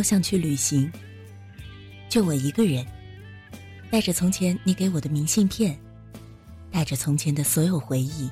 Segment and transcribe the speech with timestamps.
[0.00, 0.90] 我想去旅行，
[2.08, 2.86] 就我一个人，
[3.90, 5.78] 带着从前你给我的明信片，
[6.70, 8.30] 带着从前的所有回忆，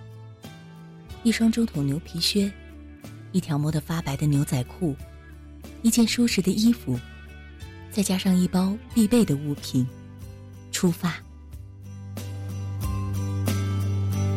[1.24, 2.50] 一双中筒牛皮靴，
[3.32, 4.96] 一条磨得发白的牛仔裤，
[5.82, 6.98] 一件舒适的衣服。
[7.90, 9.86] 再加上一包必备的物品，
[10.72, 11.16] 出发。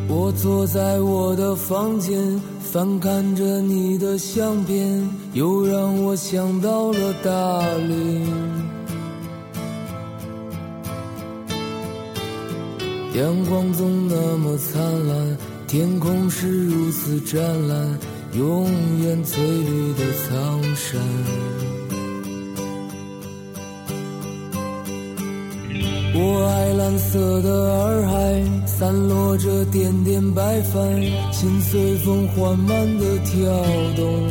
[0.06, 2.38] 我坐在我的房间，
[2.72, 7.30] 翻看着你的相片，又让我想到了大
[7.76, 8.24] 理。
[13.14, 15.36] 阳光总那么灿烂，
[15.68, 17.98] 天空是如此湛蓝，
[18.32, 18.64] 永
[19.02, 20.98] 远翠绿的苍山。
[26.14, 28.42] 我爱蓝色的洱海，
[28.82, 33.48] 散落着点点白帆，心随风缓慢的跳
[33.94, 34.28] 动。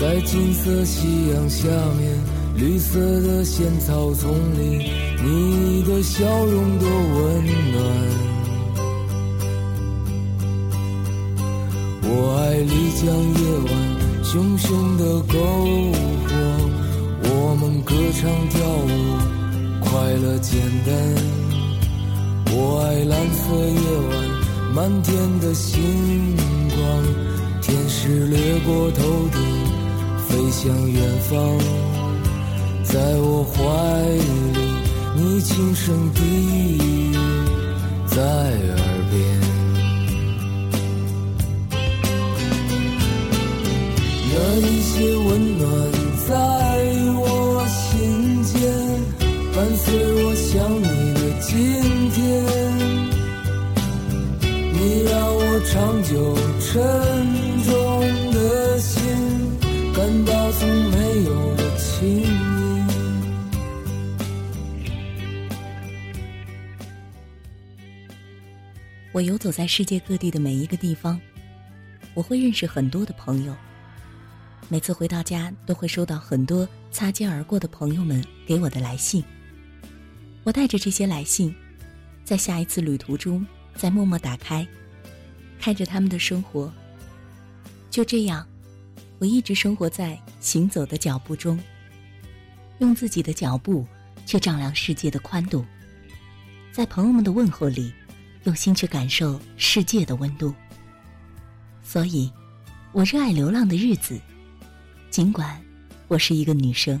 [0.00, 2.18] 在金色夕阳下面，
[2.56, 4.90] 绿色的仙草丛里，
[5.22, 7.84] 你的笑容多温暖。
[12.02, 12.08] 我
[12.40, 13.70] 爱丽江夜晚，
[14.24, 15.36] 熊熊的篝
[15.92, 15.92] 火。
[17.22, 18.88] 我们歌唱跳舞，
[19.90, 20.94] 快乐简单。
[22.52, 24.10] 我爱蓝色夜晚，
[24.72, 25.82] 满天的星
[26.68, 26.80] 光，
[27.60, 29.02] 天使掠过头
[29.32, 29.40] 顶，
[30.28, 31.58] 飞向远方。
[32.84, 33.58] 在我怀
[34.54, 34.62] 里，
[35.16, 36.22] 你轻声低
[36.78, 37.16] 语
[38.06, 38.49] 在
[49.80, 52.20] 伴随我想你的今天，
[54.74, 56.70] 你让我长久沉
[57.64, 57.72] 重
[58.30, 59.02] 的心
[59.94, 62.86] 感到从没有的轻盈。
[69.12, 71.18] 我游走在世界各地的每一个地方，
[72.12, 73.56] 我会认识很多的朋友。
[74.68, 79.24] 每次回到家，都会收到很多擦肩而过的朋友们给我的来信。
[80.50, 81.54] 我带着这些来信，
[82.24, 83.46] 在下一次旅途中，
[83.76, 84.66] 再默默打开，
[85.60, 86.72] 看着他们的生活。
[87.88, 88.44] 就这样，
[89.20, 91.56] 我一直生活在行走的脚步中，
[92.80, 93.86] 用自己的脚步
[94.26, 95.64] 去丈量世界的宽度，
[96.72, 97.94] 在朋友们的问候里，
[98.42, 100.52] 用心去感受世界的温度。
[101.80, 102.28] 所以，
[102.90, 104.20] 我热爱流浪的日子，
[105.10, 105.62] 尽管
[106.08, 107.00] 我是一个女生。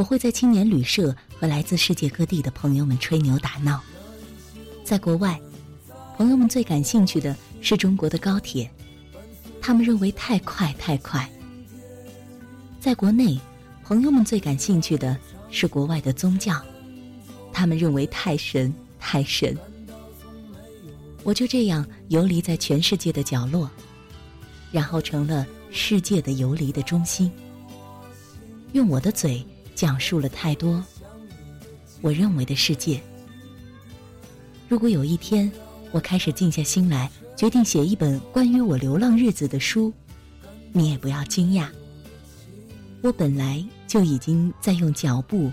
[0.00, 1.14] 我会在青年旅社。
[1.38, 3.80] 和来自世界各地的朋友们吹牛打闹，
[4.84, 5.40] 在国外，
[6.18, 8.70] 朋友们最感兴趣的是中国的高铁，
[9.58, 11.26] 他们认为太快太快；
[12.78, 13.40] 在国内，
[13.82, 15.16] 朋友们最感兴趣的
[15.50, 16.62] 是国外的宗教，
[17.54, 19.56] 他们认为太神太神。
[21.22, 23.70] 我就这样游离在全世界的角落，
[24.70, 27.32] 然后成了世界的游离的中心，
[28.72, 29.42] 用我的嘴
[29.80, 30.84] 讲述了太多。
[32.02, 33.00] 我认为的世界。
[34.68, 35.50] 如果有一天，
[35.90, 39.90] 我开始静下心来，决定写一本关于我流浪日子的书，
[40.70, 41.66] 你也不要惊讶。
[43.00, 45.50] 我本来就已经在用脚步，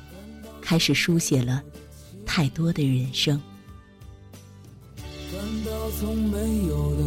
[0.62, 1.64] 开始书写了
[2.26, 3.42] 太多的人生。
[5.32, 7.04] 感到从没有的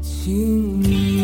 [0.00, 1.21] 轻盈。